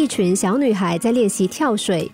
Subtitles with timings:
[0.00, 2.10] 一群小女孩在练习跳水。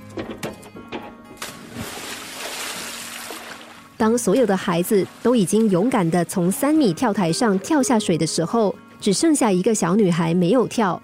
[3.96, 11.00] 当所有的孩子都已经勇敢的从三米跳台上跳下水的时候，只剩下一个小女孩没有跳。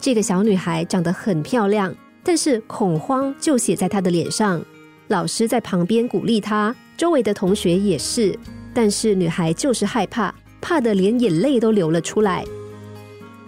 [0.00, 4.58] 这个小女孩长得很漂亮，但是恐慌就写在她的脸上。
[5.08, 8.34] 老师在旁边鼓励她，周围的同学也是，
[8.72, 12.42] 但是女孩就是害怕，怕的连眼泪都流了出来。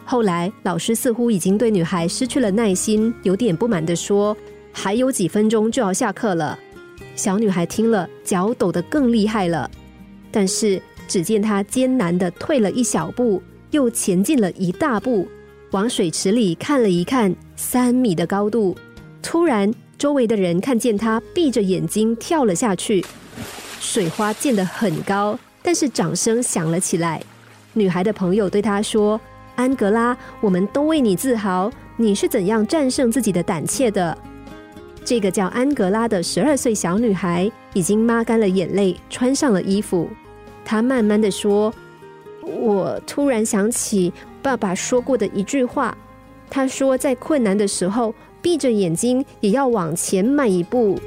[0.05, 4.37] 后来，老师似乎已经对女孩失去了耐心，有点不满的说
[4.71, 6.59] ：“还有几分钟就要下课了。”
[7.17, 9.71] 小女孩听了，脚抖得更厉害了。
[10.31, 15.27] 但是只见她艰难的退了一小步，又前进了一大步，
[15.71, 18.77] 往水池里看了一看，三米的高度。
[19.23, 23.03] 突然，周围的人看见她闭着眼睛跳了下去，
[23.81, 27.23] 水花溅得很高，但是掌声响了起来。
[27.73, 29.21] 女孩的朋友对她说
[29.57, 34.17] ：“安格拉，我们都为你自豪，你是怎样战胜自己的胆怯的？”
[35.05, 40.09] 这个叫安格拉的十二岁小女孩已经抹干了眼泪，穿上了衣服。
[40.65, 41.73] 她慢慢的说
[42.41, 44.13] ：“我突然想起
[44.43, 45.97] 爸爸说过的一句话，
[46.49, 50.99] 他说在困难的时候，闭着眼睛也要往前迈一步。”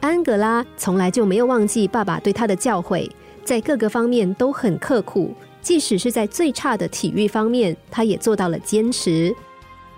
[0.00, 3.10] 安格拉从来就没有忘记爸爸对她的教诲，
[3.42, 9.34] 在各个方面都很刻苦，即使是在最差的体育方面，她也做到了坚持。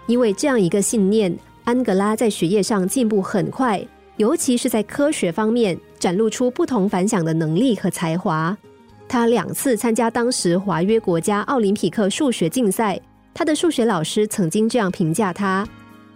[0.07, 1.37] 因为这样一个信念。
[1.65, 3.85] 安格拉在学业上进步很快，
[4.19, 8.57] 尤其是在科学方面展露出不同凡响的能力和才华。
[9.09, 13.01] 他两次参加当时华约国家奥林匹克数学竞赛，
[13.35, 15.67] 他的数学老师曾经这样评价他：“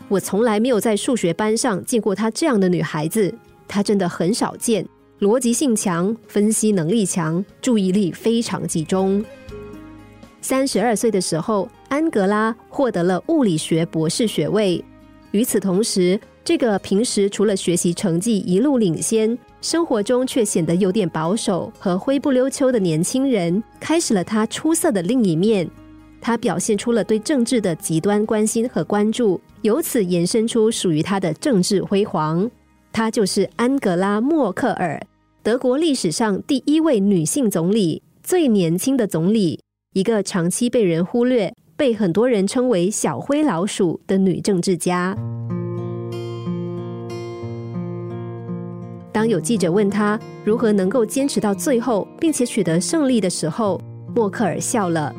[0.06, 3.34] 我从来没有在数学班上见过她这样的女孩子，
[3.66, 4.86] 她真的很少见，
[5.18, 9.24] 逻辑性强，分析能力强，注意力非常集中。”
[10.40, 14.82] 三十二岁的时候，安格拉获得了物理学博士学位。
[15.32, 25.68] 与此同时，这个平时除了学习成绩一路领先，生活中却显得有点保守和灰不溜秋的年轻人，开始了他出色的另一面。
[26.20, 32.50] 他表现出了对政治的极端关心和关注，由此延伸出属于他的政治辉煌。
[32.92, 35.00] 他就是安格拉·默克尔，
[35.42, 39.60] 德国历史上第一位女性总理，最年轻的总理，
[39.92, 41.52] 一个长期被人忽略。
[41.76, 45.16] 被很多人称为“小灰老鼠”的女政治家。
[49.10, 53.80] 当有记者问她如何能够坚持到最后，并且取得胜利的时候，
[54.14, 55.10] 默克尔笑了。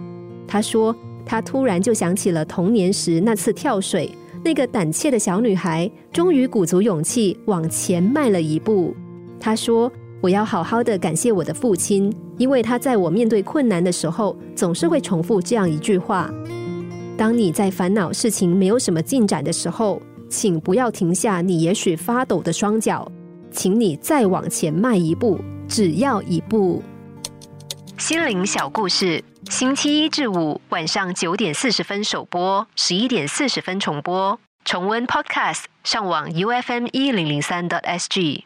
[0.48, 0.96] 她说
[1.26, 4.12] ：“她突然就想起了童年时那次跳水，
[4.44, 8.96] 那个胆怯的小女孩终于鼓足勇气往前迈了一步。”
[9.42, 9.92] 她说。
[10.22, 16.30] 我要好好的感谢我的父亲，因为他在我面对困难的时候，总是会重复这样一句话：
[17.18, 20.00] 当你在烦恼事情没有什么进展的时候，
[20.30, 23.12] 请不要停下你也许发抖的双脚，
[23.50, 26.84] 请你再往前迈一步，只要一步。
[27.98, 34.40] 心灵小故事，星期一至五晚上九点四十分首播，十一点四十分重播。
[34.64, 38.46] 重温 Podcast，上网 U F M 一零零三 t S G。